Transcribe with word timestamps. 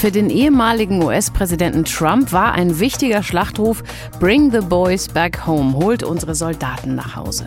Für 0.00 0.10
den 0.10 0.30
ehemaligen 0.30 1.02
US-Präsidenten 1.04 1.84
Trump 1.84 2.32
war 2.32 2.52
ein 2.52 2.80
wichtiger 2.80 3.22
Schlachtruf 3.22 3.82
Bring 4.18 4.50
the 4.50 4.66
boys 4.66 5.06
back 5.06 5.46
home, 5.46 5.74
holt 5.74 6.02
unsere 6.02 6.34
Soldaten 6.34 6.94
nach 6.94 7.16
Hause. 7.16 7.44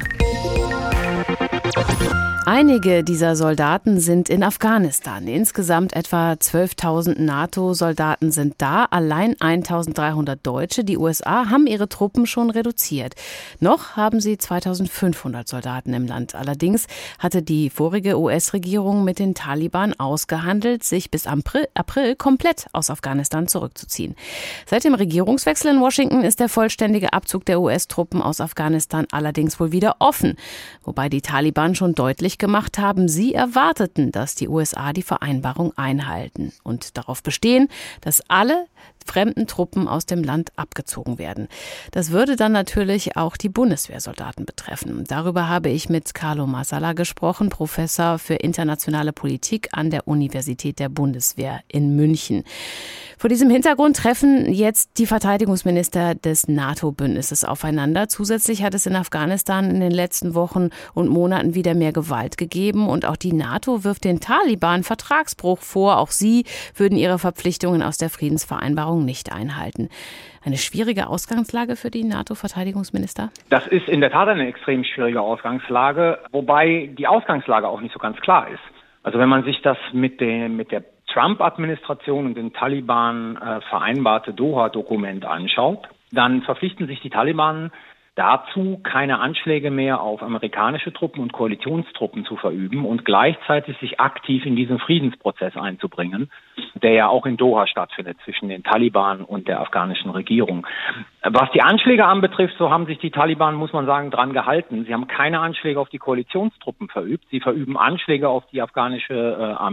Einige 2.45 3.05
dieser 3.05 3.37
Soldaten 3.37 4.01
sind 4.01 4.27
in 4.27 4.43
Afghanistan. 4.43 5.27
Insgesamt 5.29 5.95
etwa 5.95 6.33
12.000 6.33 7.21
NATO-Soldaten 7.21 8.31
sind 8.31 8.55
da, 8.57 8.83
allein 8.83 9.35
1.300 9.35 10.35
Deutsche. 10.43 10.83
Die 10.83 10.97
USA 10.97 11.49
haben 11.49 11.67
ihre 11.67 11.87
Truppen 11.87 12.27
schon 12.27 12.49
reduziert. 12.49 13.13
Noch 13.61 13.95
haben 13.95 14.19
sie 14.19 14.35
2.500 14.35 15.47
Soldaten 15.47 15.93
im 15.93 16.05
Land. 16.05 16.35
Allerdings 16.35 16.87
hatte 17.17 17.43
die 17.43 17.69
vorige 17.69 18.19
US-Regierung 18.19 19.05
mit 19.05 19.19
den 19.19 19.35
Taliban 19.35 19.93
ausgehandelt, 19.97 20.83
sich 20.83 21.11
bis 21.11 21.27
April, 21.27 22.15
komplett 22.17 22.67
aus 22.73 22.89
Afghanistan 22.89 23.47
zurückzuziehen. 23.47 24.15
Seit 24.65 24.83
dem 24.83 24.95
Regierungswechsel 24.95 25.71
in 25.71 25.79
Washington 25.79 26.23
ist 26.23 26.41
der 26.41 26.49
vollständige 26.49 27.13
Abzug 27.13 27.45
der 27.45 27.61
US-Truppen 27.61 28.21
aus 28.21 28.41
Afghanistan 28.41 29.07
allerdings 29.11 29.61
wohl 29.61 29.71
wieder 29.71 29.95
offen, 29.99 30.35
wobei 30.83 31.07
die 31.07 31.21
Taliban 31.21 31.73
schon 31.73 31.95
deutlich 31.95 32.32
deutlich 32.33 32.37
gemacht 32.37 32.77
haben, 32.77 33.07
sie 33.07 33.33
erwarteten, 33.33 34.11
dass 34.11 34.35
die 34.35 34.47
USA 34.47 34.93
die 34.93 35.03
Vereinbarung 35.03 35.73
einhalten 35.77 36.51
und 36.63 36.97
darauf 36.97 37.23
bestehen, 37.23 37.69
dass 38.01 38.21
alle 38.29 38.67
fremden 39.05 39.47
Truppen 39.47 39.87
aus 39.87 40.05
dem 40.05 40.23
Land 40.23 40.51
abgezogen 40.55 41.17
werden. 41.17 41.47
Das 41.91 42.11
würde 42.11 42.35
dann 42.35 42.51
natürlich 42.51 43.17
auch 43.17 43.37
die 43.37 43.49
Bundeswehrsoldaten 43.49 44.45
betreffen. 44.45 45.03
Darüber 45.07 45.49
habe 45.49 45.69
ich 45.69 45.89
mit 45.89 46.13
Carlo 46.13 46.47
Masala 46.47 46.93
gesprochen, 46.93 47.49
Professor 47.49 48.17
für 48.17 48.35
internationale 48.35 49.11
Politik 49.11 49.69
an 49.71 49.89
der 49.89 50.07
Universität 50.07 50.79
der 50.79 50.89
Bundeswehr 50.89 51.61
in 51.67 51.95
München. 51.95 52.43
Vor 53.17 53.29
diesem 53.29 53.49
Hintergrund 53.49 53.97
treffen 53.97 54.51
jetzt 54.51 54.97
die 54.97 55.05
Verteidigungsminister 55.05 56.15
des 56.15 56.47
NATO-Bündnisses 56.47 57.45
aufeinander. 57.45 58.09
Zusätzlich 58.09 58.63
hat 58.63 58.73
es 58.73 58.85
in 58.85 58.95
Afghanistan 58.95 59.69
in 59.69 59.79
den 59.79 59.91
letzten 59.91 60.35
Wochen 60.35 60.71
und 60.93 61.07
Monaten 61.09 61.55
wieder 61.55 61.73
mehr 61.73 61.93
Gewalt 61.93 62.22
gegeben 62.31 62.87
und 62.87 63.05
auch 63.05 63.17
die 63.17 63.33
NATO 63.33 63.83
wirft 63.83 64.03
den 64.05 64.19
Taliban 64.19 64.83
Vertragsbruch 64.83 65.59
vor. 65.59 65.97
Auch 65.97 66.09
sie 66.09 66.45
würden 66.75 66.97
ihre 66.97 67.19
Verpflichtungen 67.19 67.83
aus 67.83 67.97
der 67.97 68.09
Friedensvereinbarung 68.09 69.05
nicht 69.05 69.31
einhalten. 69.31 69.89
Eine 70.45 70.57
schwierige 70.57 71.07
Ausgangslage 71.07 71.75
für 71.75 71.89
die 71.89 72.03
NATO-Verteidigungsminister? 72.03 73.29
Das 73.49 73.67
ist 73.67 73.87
in 73.87 74.01
der 74.01 74.11
Tat 74.11 74.27
eine 74.27 74.47
extrem 74.47 74.83
schwierige 74.83 75.21
Ausgangslage, 75.21 76.19
wobei 76.31 76.89
die 76.97 77.07
Ausgangslage 77.07 77.67
auch 77.67 77.81
nicht 77.81 77.93
so 77.93 77.99
ganz 77.99 78.19
klar 78.19 78.49
ist. 78.49 78.63
Also 79.03 79.19
wenn 79.19 79.29
man 79.29 79.43
sich 79.43 79.61
das 79.61 79.77
mit, 79.91 80.19
dem, 80.21 80.55
mit 80.55 80.71
der 80.71 80.83
Trump-Administration 81.13 82.25
und 82.25 82.35
den 82.35 82.53
Taliban 82.53 83.37
äh, 83.37 83.61
vereinbarte 83.69 84.33
Doha-Dokument 84.33 85.25
anschaut, 85.25 85.87
dann 86.11 86.41
verpflichten 86.41 86.87
sich 86.87 87.01
die 87.01 87.09
Taliban 87.09 87.71
dazu, 88.15 88.79
keine 88.83 89.19
Anschläge 89.19 89.71
mehr 89.71 90.01
auf 90.01 90.21
amerikanische 90.21 90.93
Truppen 90.93 91.21
und 91.21 91.33
Koalitionstruppen 91.33 92.25
zu 92.25 92.35
verüben 92.35 92.85
und 92.85 93.05
gleichzeitig 93.05 93.77
sich 93.79 93.99
aktiv 93.99 94.45
in 94.45 94.55
diesen 94.55 94.77
Friedensprozess 94.77 95.57
einzubringen, 95.57 96.29
der 96.75 96.91
ja 96.91 97.07
auch 97.07 97.25
in 97.25 97.37
Doha 97.37 97.65
stattfindet 97.65 98.17
zwischen 98.23 98.49
den 98.49 98.63
Taliban 98.63 99.21
und 99.21 99.47
der 99.47 99.61
afghanischen 99.61 100.11
Regierung. 100.11 100.67
Was 101.23 101.51
die 101.51 101.63
Anschläge 101.63 102.05
anbetrifft, 102.05 102.55
so 102.57 102.69
haben 102.69 102.85
sich 102.85 102.99
die 102.99 103.11
Taliban, 103.11 103.55
muss 103.55 103.73
man 103.73 103.85
sagen, 103.85 104.11
dran 104.11 104.33
gehalten. 104.33 104.85
Sie 104.85 104.93
haben 104.93 105.07
keine 105.07 105.39
Anschläge 105.39 105.79
auf 105.79 105.89
die 105.89 105.97
Koalitionstruppen 105.99 106.89
verübt. 106.89 107.25
Sie 107.31 107.39
verüben 107.39 107.77
Anschläge 107.77 108.29
auf 108.29 108.45
die 108.51 108.61
afghanische 108.61 109.13
äh, 109.13 109.63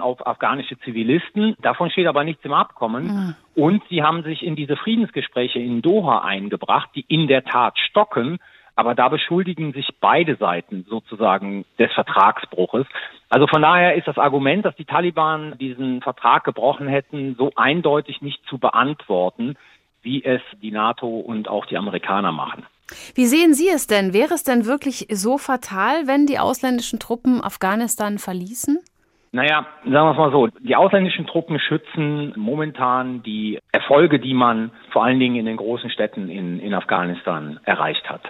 Armee 0.00 0.10
auf 0.10 0.26
afghanische 0.26 0.78
Zivilisten. 0.80 1.56
Davon 1.62 1.90
steht 1.90 2.06
aber 2.06 2.24
nichts 2.24 2.44
im 2.44 2.52
Abkommen. 2.52 3.04
Mhm. 3.06 3.34
Und 3.54 3.82
sie 3.88 4.02
haben 4.02 4.22
sich 4.22 4.42
in 4.42 4.56
diese 4.56 4.76
Friedensgespräche 4.76 5.58
in 5.58 5.82
Doha 5.82 6.20
eingebracht, 6.20 6.90
die 6.94 7.04
in 7.08 7.28
der 7.28 7.44
Tat 7.44 7.78
stocken. 7.78 8.38
Aber 8.76 8.94
da 8.94 9.08
beschuldigen 9.08 9.72
sich 9.72 9.88
beide 10.00 10.36
Seiten 10.36 10.86
sozusagen 10.88 11.64
des 11.78 11.92
Vertragsbruches. 11.92 12.86
Also 13.28 13.46
von 13.46 13.62
daher 13.62 13.94
ist 13.94 14.08
das 14.08 14.16
Argument, 14.16 14.64
dass 14.64 14.74
die 14.76 14.86
Taliban 14.86 15.58
diesen 15.58 16.00
Vertrag 16.00 16.44
gebrochen 16.44 16.88
hätten, 16.88 17.34
so 17.36 17.52
eindeutig 17.56 18.22
nicht 18.22 18.40
zu 18.48 18.58
beantworten, 18.58 19.56
wie 20.02 20.24
es 20.24 20.40
die 20.62 20.70
NATO 20.70 21.06
und 21.06 21.48
auch 21.48 21.66
die 21.66 21.76
Amerikaner 21.76 22.32
machen. 22.32 22.64
Wie 23.14 23.26
sehen 23.26 23.54
Sie 23.54 23.68
es 23.68 23.86
denn? 23.86 24.12
Wäre 24.12 24.34
es 24.34 24.42
denn 24.44 24.64
wirklich 24.64 25.06
so 25.10 25.38
fatal, 25.38 26.06
wenn 26.06 26.26
die 26.26 26.38
ausländischen 26.38 26.98
Truppen 26.98 27.44
Afghanistan 27.44 28.18
verließen? 28.18 28.78
Naja, 29.32 29.64
sagen 29.84 29.92
wir 29.92 30.10
es 30.10 30.16
mal 30.16 30.32
so, 30.32 30.48
die 30.48 30.74
ausländischen 30.74 31.26
Truppen 31.26 31.60
schützen 31.60 32.32
momentan 32.36 33.22
die 33.22 33.60
Erfolge, 33.70 34.18
die 34.18 34.34
man 34.34 34.72
vor 34.90 35.04
allen 35.04 35.20
Dingen 35.20 35.36
in 35.36 35.46
den 35.46 35.56
großen 35.56 35.88
Städten 35.90 36.28
in, 36.28 36.58
in 36.58 36.74
Afghanistan 36.74 37.60
erreicht 37.64 38.10
hat. 38.10 38.22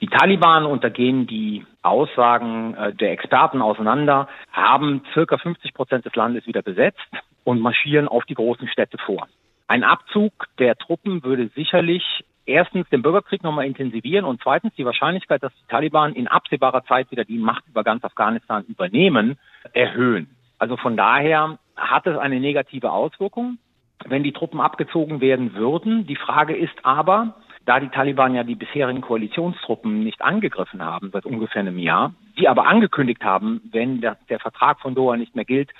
Die 0.00 0.06
Taliban 0.06 0.64
untergehen 0.64 1.26
die 1.26 1.66
Aussagen 1.82 2.74
äh, 2.74 2.94
der 2.94 3.12
Experten 3.12 3.60
auseinander, 3.60 4.28
haben 4.50 5.02
circa 5.12 5.36
50 5.36 5.74
Prozent 5.74 6.06
des 6.06 6.14
Landes 6.14 6.46
wieder 6.46 6.62
besetzt 6.62 7.10
und 7.44 7.60
marschieren 7.60 8.08
auf 8.08 8.24
die 8.24 8.34
großen 8.34 8.68
Städte 8.68 8.96
vor. 8.96 9.28
Ein 9.66 9.84
Abzug 9.84 10.32
der 10.58 10.76
Truppen 10.76 11.24
würde 11.24 11.48
sicherlich 11.54 12.24
erstens 12.46 12.88
den 12.88 13.02
Bürgerkrieg 13.02 13.42
nochmal 13.42 13.66
intensivieren 13.66 14.24
und 14.24 14.40
zweitens 14.42 14.74
die 14.76 14.86
Wahrscheinlichkeit, 14.86 15.42
dass 15.42 15.52
die 15.52 15.68
Taliban 15.68 16.14
in 16.14 16.26
absehbarer 16.26 16.84
Zeit 16.84 17.10
wieder 17.10 17.24
die 17.24 17.36
Macht 17.36 17.64
über 17.68 17.84
ganz 17.84 18.02
Afghanistan 18.02 18.64
übernehmen, 18.66 19.38
erhöhen. 19.74 20.37
Also 20.58 20.76
von 20.76 20.96
daher 20.96 21.58
hat 21.76 22.06
es 22.06 22.16
eine 22.18 22.40
negative 22.40 22.90
Auswirkung, 22.90 23.58
wenn 24.06 24.22
die 24.22 24.32
Truppen 24.32 24.60
abgezogen 24.60 25.20
werden 25.20 25.54
würden. 25.54 26.06
Die 26.06 26.16
Frage 26.16 26.56
ist 26.56 26.84
aber, 26.84 27.36
da 27.64 27.80
die 27.80 27.88
Taliban 27.88 28.34
ja 28.34 28.44
die 28.44 28.54
bisherigen 28.54 29.00
Koalitionstruppen 29.00 30.02
nicht 30.02 30.22
angegriffen 30.22 30.82
haben 30.82 31.10
seit 31.12 31.26
ungefähr 31.26 31.60
einem 31.60 31.78
Jahr, 31.78 32.14
die 32.38 32.48
aber 32.48 32.66
angekündigt 32.66 33.22
haben, 33.24 33.60
wenn 33.70 34.00
der, 34.00 34.16
der 34.28 34.40
Vertrag 34.40 34.80
von 34.80 34.94
Doha 34.94 35.16
nicht 35.16 35.36
mehr 35.36 35.44
gilt, 35.44 35.70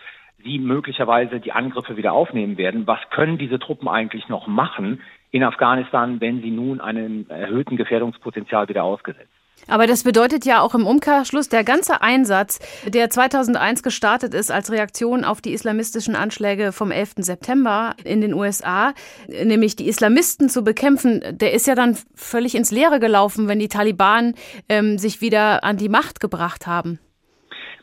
sie 0.45 0.59
möglicherweise 0.59 1.41
die 1.41 1.53
Angriffe 1.53 1.97
wieder 1.97 2.13
aufnehmen 2.13 2.59
werden. 2.59 2.87
Was 2.87 3.01
können 3.11 3.39
diese 3.39 3.59
Truppen 3.59 3.89
eigentlich 3.89 4.29
noch 4.29 4.47
machen 4.47 5.01
in 5.31 5.43
Afghanistan, 5.43 6.21
wenn 6.21 6.43
sie 6.43 6.51
nun 6.51 6.81
einem 6.81 7.27
erhöhten 7.29 7.77
Gefährdungspotenzial 7.77 8.69
wieder 8.69 8.85
ausgesetzt 8.85 9.38
aber 9.67 9.87
das 9.87 10.05
bedeutet 10.05 10.45
ja 10.45 10.61
auch 10.61 10.75
im 10.75 10.87
Umkehrschluss, 10.87 11.49
der 11.49 11.65
ganze 11.65 12.03
Einsatz, 12.03 12.59
der 12.87 13.11
2001 13.11 13.83
gestartet 13.83 14.35
ist 14.35 14.51
als 14.51 14.71
Reaktion 14.71 15.25
auf 15.25 15.41
die 15.41 15.53
islamistischen 15.53 16.15
Anschläge 16.15 16.73
vom 16.73 16.91
11. 16.91 17.15
September 17.19 17.95
in 18.05 18.21
den 18.21 18.35
USA, 18.35 18.93
nämlich 19.29 19.77
die 19.77 19.89
Islamisten 19.89 20.49
zu 20.49 20.65
bekämpfen, 20.65 21.23
der 21.33 21.53
ist 21.53 21.67
ja 21.67 21.75
dann 21.75 21.97
völlig 22.15 22.55
ins 22.55 22.71
Leere 22.71 23.01
gelaufen, 23.01 23.49
wenn 23.49 23.59
die 23.59 23.69
Taliban 23.69 24.35
ähm, 24.69 24.99
sich 24.99 25.21
wieder 25.21 25.65
an 25.65 25.77
die 25.77 25.89
Macht 25.89 26.21
gebracht 26.21 26.67
haben. 26.67 26.99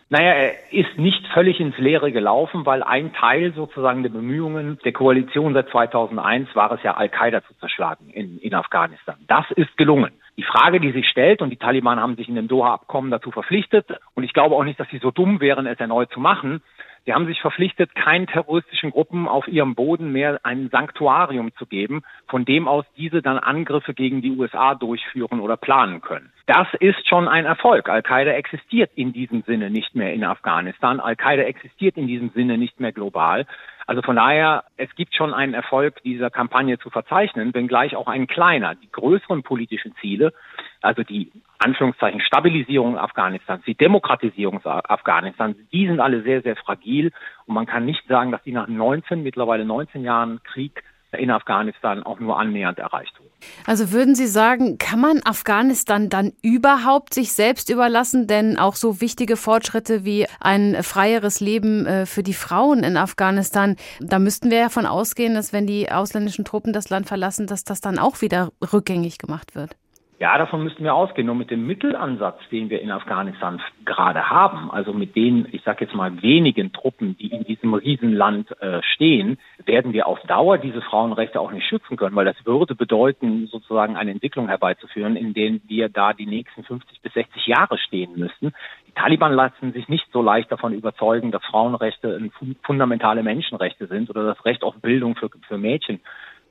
Naja, 0.10 0.34
er 0.34 0.72
ist 0.72 0.98
nicht 0.98 1.26
völlig 1.34 1.60
ins 1.60 1.78
Leere 1.80 2.12
gelaufen, 2.12 2.66
weil 2.66 2.84
ein 2.84 3.12
Teil 3.14 3.54
sozusagen 3.54 4.04
der 4.04 4.12
Bemühungen 4.12 4.78
der 4.86 4.94
Koalition 4.94 5.54
seit 5.54 5.70
2001 5.70 6.56
war 6.56 6.72
es 6.72 6.84
ja, 6.84 6.94
Al-Qaida 6.94 7.44
zu 7.44 7.56
zerschlagen 7.56 8.12
in, 8.12 8.38
in 8.38 8.54
Afghanistan. 8.54 9.16
Das 9.28 9.46
ist 9.56 9.76
gelungen. 9.78 10.12
Die 10.38 10.44
Frage, 10.44 10.80
die 10.80 10.92
sich 10.92 11.08
stellt, 11.08 11.42
und 11.42 11.50
die 11.50 11.58
Taliban 11.58 12.00
haben 12.00 12.16
sich 12.16 12.28
in 12.28 12.36
dem 12.36 12.48
Doha-Abkommen 12.48 13.12
dazu 13.12 13.32
verpflichtet, 13.32 13.88
und 14.16 14.24
ich 14.24 14.34
glaube 14.34 14.56
auch 14.56 14.64
nicht, 14.64 14.80
dass 14.80 14.90
sie 14.90 15.00
so 15.00 15.12
dumm 15.12 15.40
wären, 15.40 15.66
es 15.66 15.80
erneut 15.80 16.12
zu 16.12 16.20
machen, 16.20 16.62
Sie 17.06 17.14
haben 17.14 17.28
sich 17.28 17.40
verpflichtet, 17.40 17.94
keinen 17.94 18.26
terroristischen 18.26 18.90
Gruppen 18.90 19.28
auf 19.28 19.48
ihrem 19.48 19.76
Boden 19.76 20.12
mehr 20.12 20.40
ein 20.42 20.70
Sanktuarium 20.70 21.54
zu 21.56 21.68
geben, 21.68 22.02
von 22.28 22.46
dem 22.46 22.68
aus 22.68 22.86
diese 22.98 23.22
dann 23.22 23.38
Angriffe 23.38 23.94
gegen 23.94 24.24
die 24.24 24.32
USA 24.32 24.74
durchführen 24.74 25.40
oder 25.40 25.56
planen 25.56 26.02
können. 26.02 26.32
Das 26.48 26.68
ist 26.80 27.08
schon 27.08 27.28
ein 27.28 27.46
Erfolg. 27.46 27.90
Al-Qaida 27.90 28.32
existiert 28.32 28.92
in 28.96 29.14
diesem 29.14 29.42
Sinne 29.44 29.72
nicht 29.72 29.96
mehr 29.96 30.14
in 30.14 30.24
Afghanistan. 30.24 31.00
Al-Qaida 31.00 31.42
existiert 31.42 31.98
in 31.98 32.06
diesem 32.06 32.30
Sinne 32.30 32.60
nicht 32.60 32.80
mehr 32.80 32.92
global. 32.92 33.48
Also 33.88 34.04
von 34.04 34.16
daher, 34.16 34.64
es 34.78 34.94
gibt 34.96 35.16
schon 35.16 35.34
einen 35.34 35.56
Erfolg 35.56 36.04
dieser 36.04 36.30
Kampagne 36.30 36.78
zu 36.78 36.92
verzeichnen, 36.92 37.54
wenngleich 37.54 37.96
auch 37.96 38.08
ein 38.08 38.28
kleiner. 38.28 38.76
Die 38.76 38.92
größeren 38.92 39.42
politischen 39.42 39.96
Ziele, 40.02 40.34
also 40.82 41.02
die 41.02 41.32
Anführungszeichen 41.58 42.22
Stabilisierung 42.22 42.98
Afghanistans, 42.98 43.64
die 43.66 43.76
Demokratisierung 43.76 44.64
Afghanistans, 44.64 45.58
die 45.72 45.88
sind 45.88 46.00
alle 46.00 46.22
sehr, 46.22 46.42
sehr 46.42 46.56
fragil 46.56 47.12
und 47.48 47.56
man 47.56 47.66
kann 47.66 47.86
nicht 47.86 48.06
sagen, 48.08 48.32
dass 48.32 48.44
die 48.44 48.52
nach 48.52 48.68
19, 48.68 49.24
mittlerweile 49.24 49.66
19 49.66 50.04
Jahren 50.04 50.42
Krieg 50.44 50.84
in 51.18 51.32
Afghanistan 51.32 52.04
auch 52.04 52.20
nur 52.20 52.40
annähernd 52.40 52.80
erreicht 52.80 53.20
wurden. 53.20 53.32
Also 53.66 53.92
würden 53.92 54.16
Sie 54.16 54.28
sagen, 54.28 54.78
kann 54.78 55.00
man 55.00 55.22
Afghanistan 55.24 56.10
dann 56.10 56.34
überhaupt 56.42 57.14
sich 57.14 57.34
selbst 57.34 57.70
überlassen? 57.70 58.28
Denn 58.28 58.58
auch 58.58 58.76
so 58.76 59.02
wichtige 59.02 59.38
Fortschritte 59.38 60.06
wie 60.06 60.26
ein 60.40 60.82
freieres 60.84 61.40
Leben 61.40 61.86
äh, 61.86 62.06
für 62.06 62.24
die 62.24 62.34
Frauen 62.34 62.84
in 62.84 62.98
Afghanistan, 62.98 63.76
da 64.00 64.20
müssten 64.20 64.50
wir 64.52 64.58
ja 64.58 64.70
von 64.70 64.86
ausgehen, 64.86 65.36
dass 65.36 65.54
wenn 65.54 65.68
die 65.68 65.92
ausländischen 65.92 66.46
Truppen 66.46 66.74
das 66.74 66.90
Land 66.90 67.08
verlassen, 67.08 67.48
dass 67.48 67.64
das 67.64 67.82
dann 67.82 68.00
auch 68.00 68.22
wieder 68.22 68.52
rückgängig 68.74 69.18
gemacht 69.18 69.56
wird. 69.56 69.76
Ja, 70.18 70.38
davon 70.38 70.64
müssten 70.64 70.86
wir 70.86 70.96
ausgehen. 70.96 71.26
Nur 71.28 71.36
mit 71.36 71.52
dem 71.52 71.68
Mittelansatz, 71.68 72.40
den 72.50 72.70
wir 72.70 72.82
in 72.82 72.90
Afghanistan 72.90 73.62
gerade 73.84 74.30
haben, 74.30 74.72
also 74.72 74.94
mit 74.94 75.14
den, 75.14 75.46
ich 75.52 75.62
sage 75.64 75.84
jetzt 75.84 75.94
mal, 75.94 76.22
wenigen 76.22 76.72
Truppen, 76.72 77.18
die 77.18 77.28
in 77.28 77.44
diesem 77.44 77.74
Riesenland 77.74 78.50
äh, 78.62 78.82
stehen, 78.94 79.38
werden 79.66 79.92
wir 79.92 80.08
auf 80.08 80.22
Dauer 80.22 80.58
diese 80.58 80.82
Frauenrechte 80.82 81.42
auch 81.42 81.52
nicht 81.52 81.68
schützen 81.68 81.98
können, 81.98 82.16
weil 82.16 82.24
das 82.24 82.46
würde 82.46 82.76
bedeuten, 82.76 83.48
sozusagen 83.48 83.98
eine 83.98 84.12
Entwicklung 84.12 84.48
herbeizuführen, 84.48 85.18
in 85.18 85.34
denen 85.34 85.62
wir 85.68 85.90
da 85.90 86.14
die 86.14 86.28
nächsten 86.28 86.64
50 86.64 87.02
bis 87.02 87.14
60 87.14 87.48
Jahre 87.48 87.78
stehen 87.78 88.14
müssten. 88.16 88.54
Die 88.88 88.94
Taliban 88.94 89.34
lassen 89.34 89.74
sich 89.74 89.90
nicht 89.90 90.08
so 90.14 90.22
leicht 90.22 90.50
davon 90.50 90.74
überzeugen, 90.74 91.32
dass 91.32 91.44
Frauenrechte 91.44 92.32
fundamentale 92.64 93.22
Menschenrechte 93.22 93.88
sind 93.88 94.10
oder 94.10 94.26
das 94.26 94.46
Recht 94.46 94.64
auf 94.64 94.76
Bildung 94.76 95.18
für, 95.18 95.30
für 95.46 95.58
Mädchen 95.58 96.00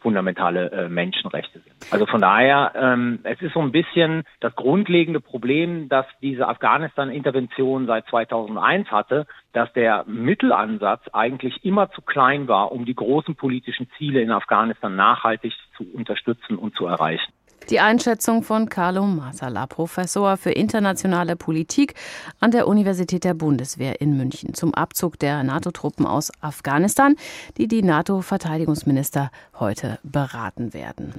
fundamentale 0.05 0.71
äh, 0.71 0.89
Menschenrechte 0.91 1.61
sind. 1.61 1.75
Also 1.91 2.05
von 2.05 2.21
daher, 2.21 2.73
ähm, 2.77 3.21
es 3.23 3.41
ist 3.41 3.55
so 3.55 3.61
ein 3.61 3.73
bisschen 3.73 4.25
das 4.39 4.55
grundlegende 4.55 5.19
Problem, 5.19 5.89
dass 5.89 6.05
diese 6.21 6.47
Afghanistan-Intervention 6.47 7.87
seit 7.87 8.06
2001 8.09 8.91
hatte, 8.91 9.27
dass 9.55 9.73
der 9.73 10.05
Mittelansatz 10.06 11.01
eigentlich 11.15 11.65
immer 11.65 11.91
zu 11.91 12.03
klein 12.03 12.49
war, 12.49 12.71
um 12.71 12.85
die 12.85 12.95
großen 12.95 13.35
politischen 13.35 13.89
Ziele 13.97 14.21
in 14.21 14.31
Afghanistan 14.31 14.95
nachhaltig 14.95 15.55
zu 15.79 15.85
unterstützen 15.95 16.56
und 16.56 16.77
zu 16.77 16.85
erreichen. 16.85 17.33
Die 17.71 17.81
Einschätzung 17.81 18.43
von 18.43 18.69
Carlo 18.69 19.07
Masala, 19.07 19.67
Professor 19.67 20.37
für 20.37 20.51
internationale 20.51 21.35
Politik 21.35 21.95
an 22.39 22.51
der 22.51 22.69
Universität 22.69 23.25
der 23.25 23.33
Bundeswehr 23.33 24.03
in 24.03 24.19
München 24.19 24.53
zum 24.53 24.75
Abzug 24.75 25.19
der 25.19 25.43
NATO-Truppen 25.43 26.05
aus 26.05 26.31
Afghanistan, 26.43 27.17
die 27.57 27.67
die 27.67 27.83
NATO-Verteidigungsminister 27.83 29.31
heute 29.59 29.99
beraten 30.03 30.75
werden. 30.75 31.15